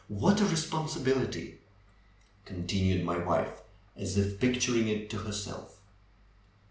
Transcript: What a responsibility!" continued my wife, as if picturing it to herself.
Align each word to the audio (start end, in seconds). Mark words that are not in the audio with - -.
What 0.07 0.41
a 0.41 0.45
responsibility!" 0.45 1.59
continued 2.47 3.05
my 3.05 3.19
wife, 3.19 3.61
as 3.95 4.17
if 4.17 4.39
picturing 4.39 4.87
it 4.87 5.11
to 5.11 5.17
herself. 5.17 5.77